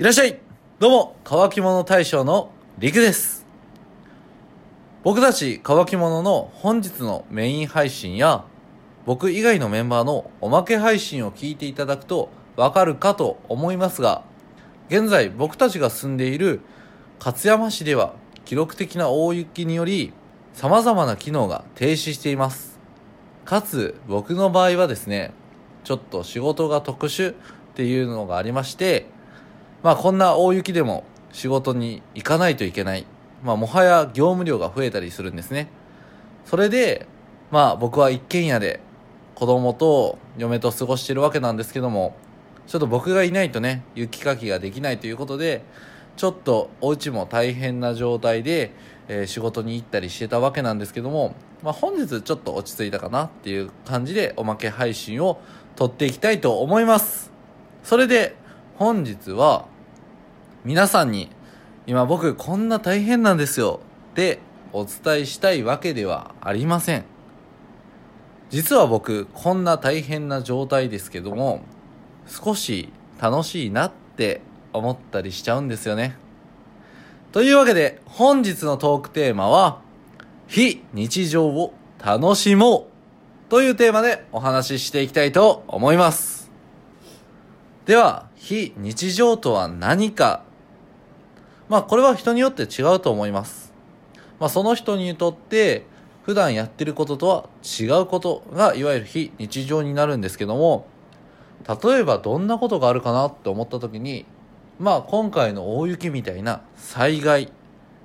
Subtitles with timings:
[0.00, 0.40] いらっしゃい
[0.78, 3.44] どうも、乾き物大将のりくです。
[5.02, 8.46] 僕たち乾き物の本日のメイン配信や、
[9.04, 14.22] 僕以外のメンバーのおまけ配信を聞いていただくとわかるかと思いますが、
[14.88, 16.62] 現在僕たちが住んでいる
[17.22, 18.14] 勝山市では
[18.46, 20.14] 記録的な大雪により
[20.54, 22.78] 様々な機能が停止しています。
[23.44, 25.34] かつ僕の場合はですね、
[25.84, 27.34] ちょっと仕事が特殊っ
[27.74, 29.04] ていうのがありまして、
[29.82, 33.06] まあこんな大雪でも仕事に行かないといけない。
[33.42, 35.68] まあもはや業務量が増えたりするんですね。
[36.44, 37.06] それで、
[37.50, 38.80] まあ僕は一軒家で
[39.34, 42.14] 子供と嫁と過ごしてるわけなんですけども、
[42.66, 45.62] ちょっと僕がいないとね、雪かきができないということで、
[46.16, 48.72] ちょっとお家も大変な状態で、
[49.08, 55.40] えー仕事に行ったりしてたわけなんですけども、まあ本日ちょっと落ち着いたかなっていう感じでおまけ配信を
[55.76, 57.32] 撮っていきたいと思います。
[57.82, 58.36] それで
[58.76, 59.66] 本日は
[60.64, 61.30] 皆さんに
[61.86, 63.80] 今僕こんな大変なんですよ
[64.12, 64.40] って
[64.72, 67.04] お伝えしたいわけではありません。
[68.50, 71.62] 実は僕こんな大変な状態ですけども
[72.26, 76.16] 少し楽しいなって思ったりしちゃうんですよね。
[77.32, 79.80] というわけで本日のトークテーマは
[80.46, 81.72] 非日常を
[82.04, 82.88] 楽しも
[83.48, 86.50] うというテーマでお話ししていきたいと思います。
[87.86, 90.44] では、非日常とは何か
[91.70, 93.72] まあこれは人によって違うと思います。
[94.40, 95.86] まあその人にとって
[96.24, 100.86] 普段やってることとは違うことがいわゆる非日常になるんですけども
[101.82, 104.26] 例えばどんなことがあるかなって思った時に
[104.80, 107.52] まあ今回の大雪みたいな災害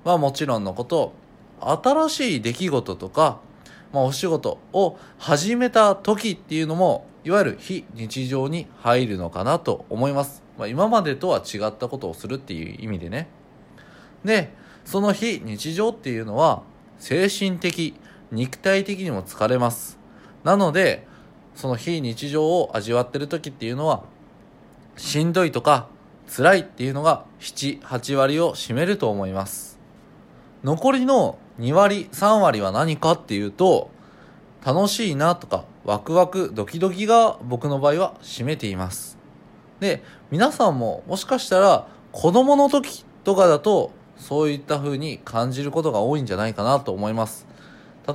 [0.04, 1.12] はもちろんのこと
[1.60, 3.40] 新しい出来事とか、
[3.92, 13.28] まあ、お仕事を始めた時っていうのもいわゆる非日常に入るのかなと思います、まあ、今までとは違ったことをするっていう意味でね
[14.24, 14.52] で
[14.84, 16.62] その非日常っていうのは
[16.98, 17.94] 精神的
[18.30, 19.98] 肉体的にも疲れます。
[20.44, 21.06] なので
[21.54, 24.04] その非日常を味わってる時っていうのは
[24.96, 25.88] しんどいとか
[26.28, 29.78] 辛いっていうのが78割を占めると思います。
[30.64, 33.90] 残りの2割3割は何かっていうと
[34.64, 39.16] 楽しいなとかワクワクドキドキが僕の場合は占めています。
[39.80, 47.46] で皆さんももしかしたら子供の時とかだとそういった風に感じることが多いんじゃないかなと思います。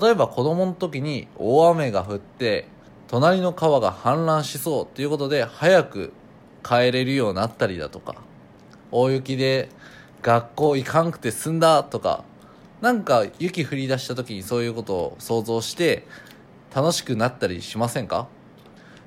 [0.01, 2.67] 例えば子供の時に大雨が降って
[3.07, 6.13] 隣の川が氾濫しそうということで早く
[6.63, 8.15] 帰れるようになったりだとか
[8.91, 9.67] 大雪で
[10.21, 12.23] 学校行かんくて済んだとか
[12.79, 16.07] なんか雪降り出した時にそういうことを想像して
[16.73, 18.27] 楽しくなったりしませんか？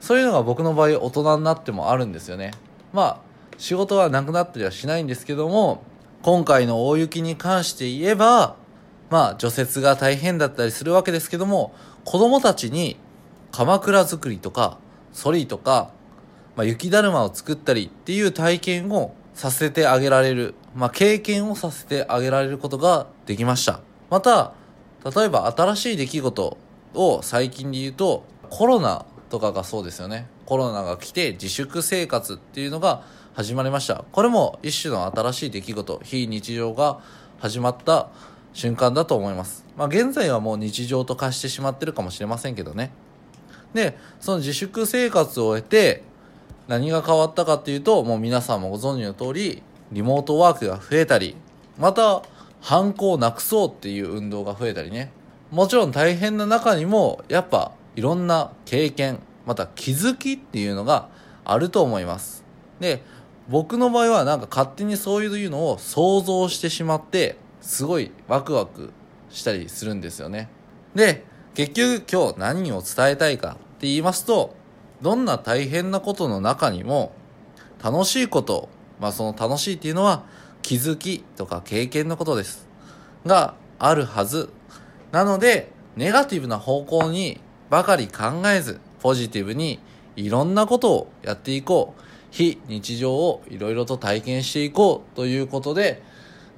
[0.00, 2.50] そういうのが僕の場合大人になってもあるんですよね。
[2.92, 3.20] まあ
[3.56, 5.82] 仕事はなくなったりはしないんですけども
[6.24, 8.56] 今回の大雪に関して言えば
[9.10, 11.74] まあ除雪が大変だったりするわけですけども
[12.06, 12.96] 子供たちに
[13.52, 14.78] 鎌倉作りとか
[15.12, 15.90] ソリとか、
[16.56, 23.80] まあ、雪だるまを作ったりっていう体験をさせてあげられる、まあ、経験をさせてあげられることができました。
[24.08, 24.54] また
[25.04, 26.56] 例えば新しい出来事
[26.94, 30.26] を最近で言うとコロナとかがそうですよね。
[30.46, 33.02] コロナが来て自粛生活っていうのが
[33.34, 34.04] 始まりました。
[34.12, 36.00] これも一種の新しい出来事。
[36.04, 37.00] 非日常が
[37.38, 38.08] 始まった
[38.52, 39.64] 瞬間だと思います。
[39.76, 42.92] まあ現在はもう日常と化してしまってるかもしれませんけどね。
[43.74, 46.02] でその自粛生活を終えて
[46.68, 51.36] 何が変わったかっていうともう皆さんもご存知の通りリモートワークが増えたり
[51.76, 52.22] また
[52.60, 55.10] 犯行をなくそうっていう運動が増えたりね。
[55.50, 61.08] もちろん大変な中にもやっぱいろんな経験また気づきっていうのが
[61.44, 62.44] あると思います。
[62.80, 63.02] で
[63.48, 68.90] 僕の場合はなんか勝手にそういうのを想像してしまってすごいワクワク
[69.30, 70.48] したりするんですよね。
[70.94, 71.24] で
[71.54, 74.54] 結局今日何を伝えたいかって言いますと
[75.02, 77.12] どんな大変なことの中にも
[77.82, 78.68] 楽しいこと
[78.98, 80.24] まあその楽しいっていうのは
[80.62, 82.66] 気づきとか経験のことです。
[83.26, 84.50] があるはず。
[85.12, 87.40] なのでネガティブな方向に
[87.70, 89.78] ばかり考えずポジティブに
[90.16, 92.04] いろんなことをやっていこう。
[92.34, 96.02] 非日常をいろいろと体験していこうということで、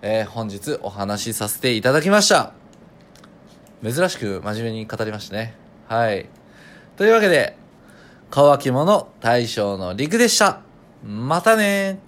[0.01, 2.55] えー本日お話しさせていただきました。
[3.85, 5.55] 珍しく真面目に語りましたね。
[5.87, 6.31] はい。
[6.97, 7.59] というわけで
[8.31, 10.63] 乾き物大将のりくでした。
[11.05, 11.99] またね